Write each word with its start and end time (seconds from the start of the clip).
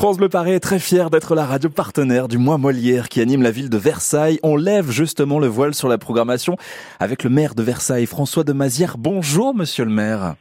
France 0.00 0.16
Bleu 0.16 0.30
Paris 0.30 0.52
est 0.52 0.60
très 0.60 0.78
fier 0.78 1.10
d'être 1.10 1.34
la 1.34 1.44
radio 1.44 1.68
partenaire 1.68 2.26
du 2.26 2.38
mois 2.38 2.56
Molière 2.56 3.10
qui 3.10 3.20
anime 3.20 3.42
la 3.42 3.50
ville 3.50 3.68
de 3.68 3.76
Versailles. 3.76 4.40
On 4.42 4.56
lève 4.56 4.90
justement 4.90 5.38
le 5.38 5.46
voile 5.46 5.74
sur 5.74 5.88
la 5.88 5.98
programmation 5.98 6.56
avec 7.00 7.22
le 7.22 7.28
maire 7.28 7.54
de 7.54 7.62
Versailles, 7.62 8.06
François 8.06 8.42
de 8.42 8.54
Mazière. 8.54 8.96
Bonjour, 8.96 9.54
monsieur 9.54 9.84
le 9.84 9.90
maire. 9.90 10.36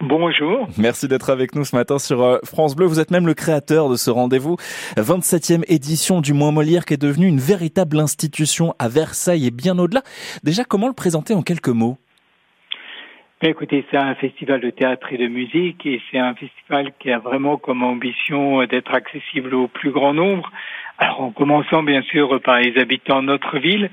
Bonjour. 0.00 0.66
Merci 0.76 1.06
d'être 1.06 1.30
avec 1.30 1.54
nous 1.54 1.64
ce 1.64 1.76
matin 1.76 2.00
sur 2.00 2.20
euh, 2.20 2.38
France 2.42 2.74
Bleu. 2.74 2.86
Vous 2.86 2.98
êtes 2.98 3.12
même 3.12 3.28
le 3.28 3.34
créateur 3.34 3.88
de 3.88 3.94
ce 3.94 4.10
rendez-vous. 4.10 4.56
27e 4.96 5.62
édition 5.68 6.20
du 6.20 6.32
Mois 6.32 6.50
Molière 6.50 6.84
qui 6.84 6.94
est 6.94 7.00
devenue 7.00 7.28
une 7.28 7.38
véritable 7.38 8.00
institution 8.00 8.74
à 8.80 8.88
Versailles 8.88 9.46
et 9.46 9.52
bien 9.52 9.78
au-delà. 9.78 10.02
Déjà, 10.42 10.64
comment 10.64 10.88
le 10.88 10.94
présenter 10.94 11.32
en 11.32 11.42
quelques 11.42 11.68
mots? 11.68 11.96
Écoutez, 13.42 13.84
c'est 13.90 13.98
un 13.98 14.14
festival 14.14 14.60
de 14.62 14.70
théâtre 14.70 15.12
et 15.12 15.18
de 15.18 15.26
musique 15.26 15.84
et 15.84 16.00
c'est 16.10 16.18
un 16.18 16.34
festival 16.34 16.92
qui 16.98 17.12
a 17.12 17.18
vraiment 17.18 17.58
comme 17.58 17.82
ambition 17.82 18.64
d'être 18.64 18.94
accessible 18.94 19.54
au 19.54 19.68
plus 19.68 19.90
grand 19.90 20.14
nombre. 20.14 20.50
Alors 20.96 21.20
en 21.20 21.30
commençant 21.32 21.82
bien 21.82 22.00
sûr 22.00 22.40
par 22.40 22.60
les 22.60 22.78
habitants 22.78 23.20
de 23.20 23.26
notre 23.26 23.58
ville, 23.58 23.90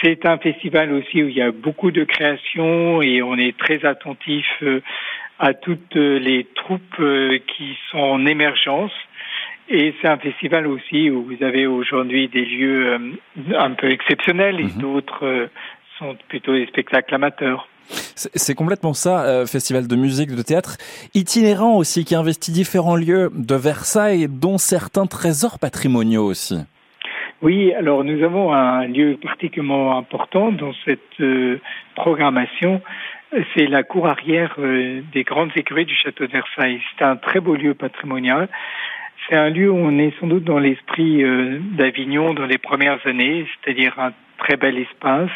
c'est 0.00 0.24
un 0.26 0.38
festival 0.38 0.92
aussi 0.92 1.24
où 1.24 1.28
il 1.28 1.34
y 1.34 1.42
a 1.42 1.50
beaucoup 1.50 1.90
de 1.90 2.04
créations 2.04 3.02
et 3.02 3.20
on 3.20 3.36
est 3.36 3.58
très 3.58 3.84
attentif 3.84 4.46
euh, 4.62 4.80
à 5.40 5.54
toutes 5.54 5.96
les 5.96 6.46
troupes 6.54 7.00
euh, 7.00 7.40
qui 7.48 7.76
sont 7.90 7.98
en 7.98 8.26
émergence. 8.26 8.92
Et 9.70 9.92
c'est 10.00 10.08
un 10.08 10.18
festival 10.18 10.68
aussi 10.68 11.10
où 11.10 11.24
vous 11.24 11.42
avez 11.42 11.66
aujourd'hui 11.66 12.28
des 12.28 12.44
lieux 12.44 12.92
euh, 12.92 13.58
un 13.58 13.72
peu 13.72 13.90
exceptionnels 13.90 14.60
et 14.60 14.64
mhm. 14.64 14.78
d'autres 14.78 15.48
sont 16.02 16.16
plutôt 16.28 16.52
des 16.52 16.66
spectacles 16.66 17.14
amateurs. 17.14 17.68
C'est 18.14 18.54
complètement 18.54 18.94
ça, 18.94 19.24
euh, 19.24 19.46
festival 19.46 19.86
de 19.86 19.96
musique, 19.96 20.30
de 20.34 20.42
théâtre, 20.42 20.76
itinérant 21.14 21.76
aussi, 21.76 22.04
qui 22.04 22.14
investit 22.14 22.52
différents 22.52 22.96
lieux 22.96 23.30
de 23.34 23.54
Versailles, 23.54 24.28
dont 24.28 24.58
certains 24.58 25.06
trésors 25.06 25.58
patrimoniaux 25.58 26.24
aussi. 26.24 26.58
Oui, 27.42 27.72
alors 27.74 28.04
nous 28.04 28.22
avons 28.22 28.52
un 28.52 28.86
lieu 28.86 29.18
particulièrement 29.20 29.98
important 29.98 30.52
dans 30.52 30.72
cette 30.84 31.20
euh, 31.20 31.60
programmation. 31.96 32.80
C'est 33.54 33.66
la 33.66 33.82
cour 33.82 34.06
arrière 34.06 34.54
euh, 34.58 35.00
des 35.12 35.24
grandes 35.24 35.50
écuries 35.56 35.86
du 35.86 35.94
château 35.96 36.26
de 36.26 36.32
Versailles. 36.32 36.80
C'est 36.96 37.04
un 37.04 37.16
très 37.16 37.40
beau 37.40 37.56
lieu 37.56 37.74
patrimonial. 37.74 38.48
C'est 39.28 39.36
un 39.36 39.50
lieu 39.50 39.70
où 39.70 39.76
on 39.76 39.98
est 39.98 40.12
sans 40.20 40.26
doute 40.26 40.44
dans 40.44 40.58
l'esprit 40.58 41.22
d'Avignon 41.78 42.34
dans 42.34 42.44
les 42.44 42.58
premières 42.58 42.98
années, 43.06 43.46
c'est-à-dire 43.62 43.94
un 43.98 44.12
très 44.38 44.56
bel 44.56 44.76
espace 44.78 45.30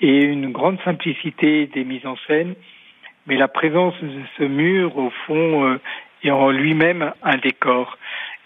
et 0.00 0.24
une 0.24 0.52
grande 0.52 0.78
simplicité 0.84 1.66
des 1.66 1.84
mises 1.84 2.06
en 2.06 2.16
scène, 2.26 2.54
mais 3.26 3.36
la 3.36 3.48
présence 3.48 3.94
de 4.02 4.20
ce 4.38 4.44
mur, 4.44 4.96
au 4.98 5.10
fond, 5.26 5.64
euh, 5.64 5.80
est 6.22 6.30
en 6.30 6.50
lui-même 6.50 7.12
un 7.22 7.36
décor. 7.38 7.98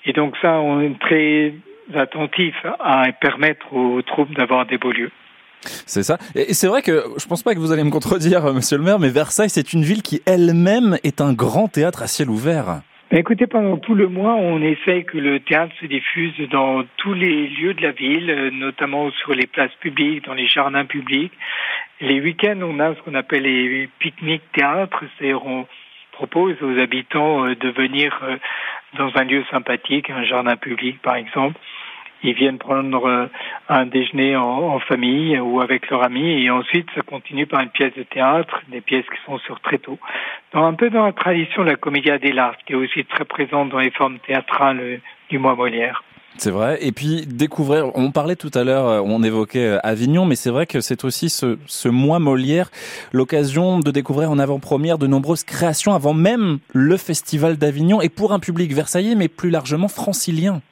Et 0.05 0.13
donc 0.13 0.37
ça, 0.41 0.61
on 0.61 0.81
est 0.81 0.99
très 0.99 1.55
attentif 1.95 2.55
à 2.79 3.11
permettre 3.13 3.73
aux 3.75 4.03
troupes 4.03 4.33
d'avoir 4.35 4.67
des 4.67 4.79
beaux 4.79 4.93
lieux. 4.93 5.11
C'est 5.63 6.03
ça. 6.03 6.17
Et 6.35 6.55
c'est 6.55 6.69
vrai 6.69 6.81
que 6.81 7.05
je 7.19 7.27
pense 7.27 7.43
pas 7.43 7.55
que 7.55 7.59
vous 7.59 7.73
allez 7.73 7.85
me 7.85 7.91
contredire, 7.91 8.43
monsieur 8.55 8.79
le 8.79 8.85
maire, 8.85 8.99
mais 8.99 9.11
Versailles, 9.11 9.51
c'est 9.51 9.73
une 9.73 9.83
ville 9.83 10.03
qui 10.03 10.23
elle-même 10.25 10.99
est 11.05 11.21
un 11.21 11.33
grand 11.33 11.69
théâtre 11.69 12.03
à 12.03 12.07
ciel 12.07 12.31
ouvert. 12.31 12.81
Écoutez, 13.13 13.49
pendant 13.49 13.77
tout 13.77 13.97
le 13.97 14.07
mois, 14.07 14.37
on 14.37 14.63
essaie 14.63 15.03
que 15.03 15.19
le 15.19 15.41
théâtre 15.41 15.75
se 15.81 15.87
diffuse 15.87 16.33
dans 16.49 16.85
tous 16.97 17.13
les 17.13 17.49
lieux 17.49 17.75
de 17.75 17.83
la 17.83 17.91
ville, 17.91 18.31
euh, 18.31 18.51
notamment 18.53 19.11
sur 19.11 19.35
les 19.35 19.49
places 19.49 19.75
publiques, 19.81 20.27
dans 20.27 20.35
les 20.35 20.47
jardins 20.47 20.85
publics. 20.85 21.33
Les 22.01 22.21
week-ends, 22.21 22.61
on 22.63 22.79
a 22.79 22.95
ce 22.95 23.01
qu'on 23.01 23.15
appelle 23.15 23.43
les 23.43 23.89
pique-niques 23.99 24.53
théâtres, 24.53 25.03
c'est-à-dire 25.19 25.45
on 25.45 25.67
propose 26.13 26.55
aux 26.63 26.79
habitants 26.79 27.47
euh, 27.47 27.57
de 27.57 27.71
venir 27.71 28.17
euh, 28.23 28.37
dans 28.97 29.11
un 29.17 29.25
lieu 29.25 29.43
sympathique, 29.51 30.09
un 30.11 30.23
jardin 30.23 30.57
public 30.57 31.03
par 31.03 31.17
exemple, 31.17 31.59
ils 32.23 32.35
viennent 32.35 32.59
prendre 32.59 33.07
euh, 33.07 33.27
un 33.69 33.87
déjeuner 33.87 34.37
en, 34.37 34.79
famille 34.81 35.39
ou 35.39 35.61
avec 35.61 35.89
leurs 35.91 36.03
amis 36.03 36.43
et 36.43 36.51
ensuite 36.51 36.89
ça 36.95 37.03
continue 37.03 37.47
par 37.47 37.61
une 37.61 37.71
pièce 37.71 37.95
de 37.95 38.03
théâtre, 38.03 38.63
des 38.69 38.81
pièces 38.81 39.07
qui 39.07 39.19
sont 39.27 39.39
sur 39.39 39.61
tréteau. 39.61 39.99
Dans, 40.53 40.65
un 40.65 40.75
peu 40.75 40.91
dans 40.91 41.07
la 41.07 41.13
tradition 41.13 41.63
de 41.63 41.69
la 41.69 41.77
commedia 41.77 42.19
dell'arte 42.19 42.61
qui 42.67 42.73
est 42.73 42.77
aussi 42.77 43.05
très 43.05 43.25
présente 43.25 43.71
dans 43.71 43.79
les 43.79 43.91
formes 43.91 44.19
théâtrales 44.19 45.01
du 45.29 45.39
mois 45.39 45.55
Molière. 45.55 46.03
C'est 46.37 46.51
vrai. 46.51 46.79
Et 46.81 46.93
puis 46.93 47.27
découvrir, 47.27 47.91
on 47.95 48.13
parlait 48.13 48.37
tout 48.37 48.51
à 48.55 48.65
l'heure, 48.65 48.87
euh, 48.87 49.01
on 49.05 49.23
évoquait 49.23 49.67
euh, 49.67 49.79
Avignon, 49.83 50.25
mais 50.25 50.37
c'est 50.37 50.51
vrai 50.51 50.67
que 50.67 50.81
c'est 50.81 51.05
aussi 51.05 51.29
ce, 51.29 51.59
ce 51.67 51.89
mois 51.89 52.19
Molière 52.19 52.71
l'occasion 53.13 53.81
de 53.81 53.91
découvrir 53.91 54.31
en 54.31 54.39
avant-première 54.39 54.97
de 54.97 55.07
nombreuses 55.07 55.45
créations 55.45 55.93
avant 55.93 56.15
même 56.15 56.59
le 56.73 56.97
festival 56.97 57.59
d'Avignon 57.59 58.01
et 58.01 58.09
pour 58.09 58.33
un 58.33 58.39
public 58.39 58.73
versaillais, 58.73 59.17
mais 59.17 59.29
plus 59.29 59.51
largement 59.51 59.89
francilien. 59.89 60.63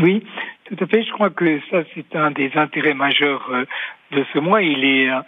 Oui, 0.00 0.22
tout 0.66 0.76
à 0.82 0.86
fait. 0.86 1.02
Je 1.02 1.12
crois 1.12 1.30
que 1.30 1.60
ça, 1.70 1.82
c'est 1.94 2.16
un 2.16 2.30
des 2.30 2.50
intérêts 2.54 2.94
majeurs 2.94 3.48
euh, 3.50 3.64
de 4.10 4.24
ce 4.32 4.38
mois. 4.38 4.62
Il 4.62 4.84
est 4.84 5.08
euh, 5.08 5.20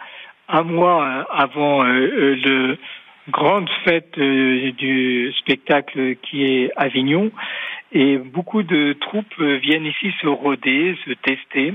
un 0.49 0.63
mois 0.63 1.05
euh, 1.05 1.25
avant 1.31 1.83
le 1.83 2.77
grande 3.29 3.69
fête 3.85 4.19
du 4.19 5.33
spectacle 5.39 6.17
qui 6.17 6.45
est 6.45 6.73
Avignon. 6.77 7.31
Et 7.93 8.17
beaucoup 8.17 8.63
de 8.63 8.95
troupes 8.95 9.39
viennent 9.39 9.85
ici 9.85 10.13
se 10.21 10.27
rôder, 10.27 10.97
se 11.05 11.13
tester 11.13 11.75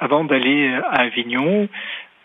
avant 0.00 0.24
d'aller 0.24 0.68
à 0.90 1.02
Avignon. 1.02 1.68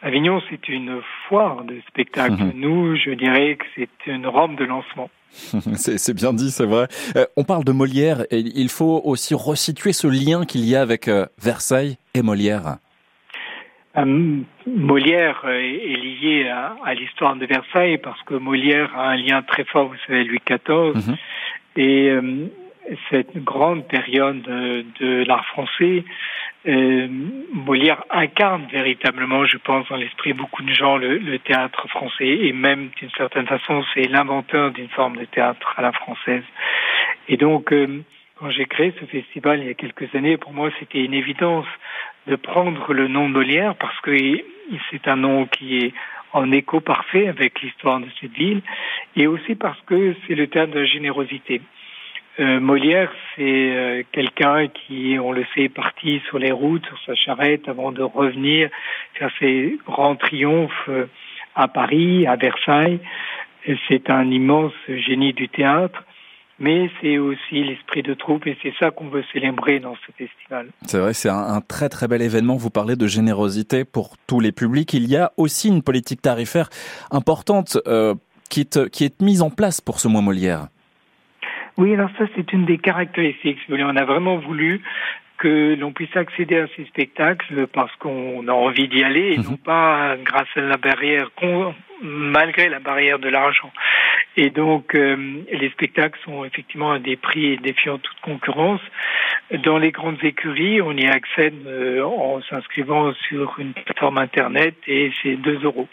Avignon, 0.05 0.39
c'est 0.51 0.69
une 0.69 1.01
foire 1.27 1.63
de 1.63 1.81
spectacle. 1.87 2.33
Mhm. 2.33 2.51
Nous, 2.53 2.95
je 2.95 3.09
dirais 3.09 3.55
que 3.55 3.65
c'est 3.75 4.11
une 4.11 4.27
rampe 4.27 4.55
de 4.55 4.63
lancement. 4.63 5.09
c'est 5.31 6.13
bien 6.13 6.31
dit, 6.31 6.51
c'est 6.51 6.67
vrai. 6.67 6.87
Euh, 7.15 7.25
on 7.35 7.43
parle 7.43 7.63
de 7.63 7.71
Molière 7.71 8.21
et 8.29 8.37
il 8.37 8.69
faut 8.69 9.01
aussi 9.03 9.33
resituer 9.33 9.93
ce 9.93 10.05
lien 10.05 10.45
qu'il 10.45 10.63
y 10.63 10.75
a 10.75 10.81
avec 10.81 11.07
euh, 11.07 11.25
Versailles 11.41 11.97
et 12.13 12.21
Molière. 12.21 12.77
Euh, 13.97 14.41
Molière 14.67 15.43
est 15.45 15.97
lié 15.97 16.49
à, 16.49 16.93
l'histoire 16.93 17.35
de 17.35 17.47
Versailles 17.47 17.97
parce 17.97 18.21
que 18.27 18.35
Molière 18.35 18.95
a 18.95 19.09
un 19.09 19.17
lien 19.17 19.41
très 19.41 19.63
fort, 19.63 19.87
vous 19.87 19.95
savez, 20.05 20.23
Louis 20.23 20.39
XIV. 20.47 21.07
Mhm. 21.07 21.17
Et 21.77 22.11
cette 23.09 23.35
grande 23.43 23.87
période 23.87 24.43
de 24.43 25.23
l'art 25.25 25.45
français 25.47 26.05
euh, 26.67 27.07
Molière 27.53 28.03
incarne 28.09 28.65
véritablement, 28.71 29.45
je 29.45 29.57
pense, 29.57 29.87
dans 29.87 29.95
l'esprit 29.95 30.33
beaucoup 30.33 30.63
de 30.63 30.73
gens, 30.73 30.97
le, 30.97 31.17
le 31.17 31.39
théâtre 31.39 31.87
français, 31.89 32.27
et 32.27 32.53
même 32.53 32.89
d'une 32.97 33.11
certaine 33.11 33.45
façon, 33.45 33.83
c'est 33.93 34.07
l'inventeur 34.07 34.71
d'une 34.71 34.89
forme 34.89 35.17
de 35.17 35.25
théâtre 35.25 35.73
à 35.77 35.81
la 35.81 35.91
française. 35.91 36.43
Et 37.27 37.37
donc, 37.37 37.71
euh, 37.71 38.03
quand 38.35 38.49
j'ai 38.49 38.65
créé 38.65 38.93
ce 38.99 39.05
festival 39.05 39.59
il 39.61 39.67
y 39.67 39.69
a 39.69 39.73
quelques 39.73 40.13
années, 40.15 40.37
pour 40.37 40.53
moi, 40.53 40.69
c'était 40.79 41.03
une 41.03 41.13
évidence 41.13 41.67
de 42.27 42.35
prendre 42.35 42.93
le 42.93 43.07
nom 43.07 43.29
de 43.29 43.33
Molière 43.33 43.75
parce 43.75 43.99
que 44.01 44.11
c'est 44.89 45.07
un 45.07 45.15
nom 45.15 45.45
qui 45.45 45.77
est 45.77 45.93
en 46.33 46.51
écho 46.51 46.81
parfait 46.81 47.27
avec 47.27 47.61
l'histoire 47.61 47.99
de 47.99 48.07
cette 48.19 48.33
ville, 48.33 48.61
et 49.15 49.25
aussi 49.25 49.55
parce 49.55 49.79
que 49.85 50.15
c'est 50.27 50.35
le 50.35 50.47
théâtre 50.47 50.73
de 50.73 50.79
la 50.79 50.85
générosité. 50.85 51.61
Euh, 52.39 52.59
Molière, 52.59 53.11
c'est 53.35 53.41
euh, 53.41 54.03
quelqu'un 54.11 54.67
qui, 54.67 55.17
on 55.19 55.31
le 55.31 55.45
sait, 55.53 55.63
est 55.63 55.69
parti 55.69 56.21
sur 56.27 56.37
les 56.37 56.51
routes, 56.51 56.85
sur 56.85 56.99
sa 57.05 57.15
charrette, 57.15 57.69
avant 57.69 57.91
de 57.93 58.03
revenir 58.03 58.69
faire 59.13 59.31
ses 59.39 59.77
grands 59.85 60.17
triomphes 60.17 60.89
euh, 60.89 61.05
à 61.55 61.69
Paris, 61.69 62.27
à 62.27 62.35
Versailles. 62.35 62.99
C'est 63.87 64.09
un 64.09 64.29
immense 64.29 64.73
génie 64.87 65.33
du 65.33 65.47
théâtre, 65.49 66.03
mais 66.59 66.91
c'est 67.01 67.17
aussi 67.17 67.63
l'esprit 67.63 68.03
de 68.03 68.13
troupe 68.13 68.45
et 68.45 68.57
c'est 68.61 68.73
ça 68.79 68.91
qu'on 68.91 69.07
veut 69.07 69.23
célébrer 69.33 69.79
dans 69.79 69.95
ce 69.95 70.11
festival. 70.11 70.67
C'est 70.85 70.99
vrai, 70.99 71.13
c'est 71.13 71.29
un, 71.29 71.61
très 71.61 71.89
très 71.89 72.07
bel 72.07 72.21
événement. 72.21 72.57
Vous 72.57 72.69
parlez 72.69 72.95
de 72.95 73.07
générosité 73.07 73.83
pour 73.83 74.17
tous 74.27 74.39
les 74.39 74.51
publics. 74.51 74.93
Il 74.93 75.07
y 75.07 75.15
a 75.15 75.31
aussi 75.37 75.69
une 75.69 75.81
politique 75.81 76.21
tarifaire 76.21 76.69
importante 77.09 77.79
qui, 78.49 78.61
est, 78.61 78.89
qui 78.91 79.05
est 79.05 79.19
mise 79.19 79.41
en 79.41 79.49
place 79.49 79.81
pour 79.81 79.99
ce 79.99 80.07
mois 80.07 80.21
Molière. 80.21 80.67
Oui, 81.77 81.93
alors 81.93 82.09
ça, 82.17 82.25
c'est 82.35 82.53
une 82.53 82.65
des 82.65 82.77
caractéristiques. 82.77 83.59
On 83.69 83.95
a 83.95 84.05
vraiment 84.05 84.37
voulu 84.37 84.81
que 85.37 85.75
l'on 85.75 85.91
puisse 85.91 86.15
accéder 86.15 86.57
à 86.57 86.67
ces 86.75 86.85
spectacles 86.85 87.67
parce 87.67 87.93
qu'on 87.97 88.47
a 88.47 88.53
envie 88.53 88.87
d'y 88.87 89.03
aller 89.03 89.33
et 89.33 89.37
mhm. 89.37 89.43
non 89.43 89.57
pas 89.57 90.15
grâce 90.23 90.47
à 90.55 90.61
la 90.61 90.77
barrière, 90.77 91.29
malgré 92.01 92.69
la 92.69 92.79
barrière 92.79 93.19
de 93.19 93.27
l'argent. 93.27 93.71
Et 94.37 94.49
donc, 94.49 94.95
euh, 94.95 95.43
les 95.51 95.69
spectacles 95.71 96.19
sont 96.25 96.43
effectivement 96.45 96.91
à 96.91 96.99
des 96.99 97.15
prix 97.15 97.57
défiant 97.57 97.97
toute 97.97 98.19
concurrence. 98.21 98.81
Dans 99.63 99.77
les 99.77 99.91
grandes 99.91 100.23
écuries, 100.23 100.81
on 100.81 100.93
y 100.93 101.07
accède 101.07 101.55
euh, 101.67 102.03
en 102.03 102.41
s'inscrivant 102.41 103.13
sur 103.27 103.55
une 103.59 103.73
plateforme 103.73 104.17
Internet 104.17 104.75
et 104.87 105.11
c'est 105.21 105.35
2 105.35 105.63
euros. 105.63 105.87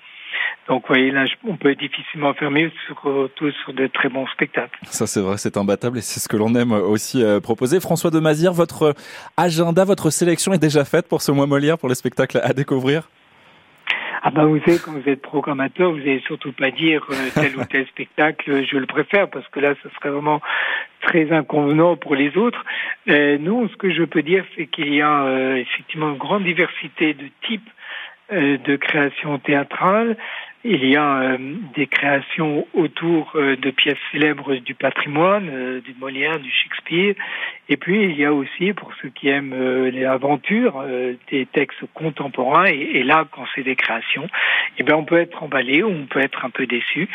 Donc, 0.68 0.84
voyez, 0.86 1.10
là, 1.10 1.24
on 1.44 1.56
peut 1.56 1.74
difficilement 1.74 2.34
fermer 2.34 2.72
surtout 2.86 3.50
sur 3.64 3.72
de 3.72 3.88
très 3.88 4.08
bons 4.08 4.26
spectacles. 4.28 4.78
Ça, 4.84 5.06
c'est 5.06 5.20
vrai, 5.20 5.36
c'est 5.36 5.56
imbattable 5.56 5.98
et 5.98 6.02
c'est 6.02 6.20
ce 6.20 6.28
que 6.28 6.36
l'on 6.36 6.54
aime 6.54 6.72
aussi 6.72 7.22
euh, 7.22 7.40
proposer. 7.40 7.80
François 7.80 8.10
de 8.10 8.20
Mazière, 8.20 8.52
votre 8.52 8.94
agenda, 9.36 9.84
votre 9.84 10.10
sélection 10.10 10.52
est 10.52 10.58
déjà 10.58 10.84
faite 10.84 11.08
pour 11.08 11.20
ce 11.20 11.32
mois 11.32 11.46
Molière, 11.46 11.78
pour 11.78 11.88
les 11.88 11.96
spectacles 11.96 12.40
à 12.42 12.52
découvrir? 12.52 13.08
Ah 14.24 14.30
ben 14.30 14.44
vous 14.44 14.60
savez, 14.60 14.78
quand 14.78 14.92
vous 14.92 15.08
êtes 15.08 15.20
programmateur, 15.20 15.90
vous 15.90 15.98
n'allez 15.98 16.22
surtout 16.24 16.52
pas 16.52 16.70
dire 16.70 17.04
euh, 17.10 17.14
tel 17.34 17.56
ou 17.56 17.64
tel 17.64 17.84
spectacle, 17.88 18.64
je 18.64 18.76
le 18.76 18.86
préfère, 18.86 19.28
parce 19.28 19.48
que 19.48 19.58
là, 19.58 19.74
ce 19.82 19.88
serait 19.96 20.10
vraiment 20.10 20.40
très 21.00 21.32
inconvenant 21.32 21.96
pour 21.96 22.14
les 22.14 22.36
autres. 22.36 22.64
Euh, 23.08 23.36
non, 23.38 23.68
ce 23.68 23.74
que 23.74 23.92
je 23.92 24.04
peux 24.04 24.22
dire, 24.22 24.44
c'est 24.56 24.66
qu'il 24.66 24.94
y 24.94 25.02
a 25.02 25.24
euh, 25.24 25.56
effectivement 25.56 26.10
une 26.10 26.18
grande 26.18 26.44
diversité 26.44 27.14
de 27.14 27.24
types 27.48 27.68
euh, 28.32 28.56
de 28.58 28.76
création 28.76 29.38
théâtrale. 29.38 30.16
Il 30.64 30.86
y 30.86 30.96
a 30.96 31.18
euh, 31.18 31.38
des 31.74 31.88
créations 31.88 32.66
autour 32.72 33.32
euh, 33.34 33.56
de 33.56 33.70
pièces 33.70 33.98
célèbres 34.12 34.54
du 34.54 34.74
patrimoine, 34.74 35.80
du 35.80 35.94
Molière, 35.98 36.38
du 36.38 36.50
Shakespeare. 36.50 37.14
Et 37.68 37.76
puis 37.76 38.04
il 38.04 38.16
y 38.16 38.24
a 38.24 38.32
aussi, 38.32 38.72
pour 38.72 38.90
ceux 39.00 39.08
qui 39.08 39.28
aiment 39.28 39.54
les 39.88 40.04
aventures, 40.04 40.84
des 41.30 41.46
textes 41.46 41.82
contemporains. 41.94 42.66
Et, 42.66 43.02
là, 43.02 43.26
quand 43.30 43.44
c'est 43.54 43.62
des 43.62 43.76
créations, 43.76 44.28
eh 44.78 44.82
bien 44.82 44.96
on 44.96 45.04
peut 45.04 45.18
être 45.18 45.42
emballé 45.42 45.82
ou 45.82 45.88
on 45.88 46.06
peut 46.06 46.20
être 46.20 46.44
un 46.44 46.50
peu 46.50 46.66
déçu. 46.66 47.08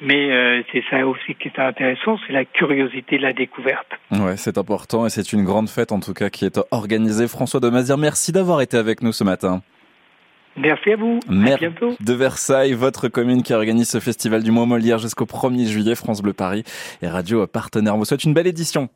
Mais 0.00 0.64
c'est 0.72 0.82
ça 0.90 1.06
aussi 1.06 1.34
qui 1.34 1.48
est 1.48 1.58
intéressant, 1.60 2.18
c'est 2.26 2.32
la 2.32 2.44
curiosité 2.44 3.18
de 3.18 3.22
la 3.22 3.32
découverte. 3.32 3.92
Ouais, 4.10 4.36
c'est 4.36 4.58
important 4.58 5.06
et 5.06 5.10
c'est 5.10 5.32
une 5.32 5.44
grande 5.44 5.68
fête 5.68 5.92
en 5.92 6.00
tout 6.00 6.14
cas 6.14 6.30
qui 6.30 6.44
est 6.44 6.58
organisée. 6.70 7.28
François 7.28 7.60
de 7.60 7.68
Mazière, 7.70 7.98
merci 7.98 8.32
d'avoir 8.32 8.62
été 8.62 8.76
avec 8.76 9.02
nous 9.02 9.12
ce 9.12 9.22
matin. 9.22 9.62
Merci 10.56 10.92
à 10.92 10.96
vous. 10.96 11.20
Maire 11.28 11.54
à 11.54 11.58
bientôt. 11.58 11.94
de 11.98 12.12
Versailles, 12.12 12.72
votre 12.72 13.08
commune 13.08 13.42
qui 13.42 13.52
organise 13.52 13.88
ce 13.88 14.00
festival 14.00 14.42
du 14.42 14.50
mois 14.50 14.66
Molière 14.66 14.98
jusqu'au 14.98 15.24
1er 15.24 15.66
juillet, 15.66 15.94
France 15.94 16.22
Bleu 16.22 16.32
Paris 16.32 16.64
et 17.02 17.08
Radio 17.08 17.46
Partenaire. 17.46 17.94
On 17.94 17.98
vous 17.98 18.04
souhaite 18.04 18.24
une 18.24 18.34
belle 18.34 18.46
édition. 18.46 18.88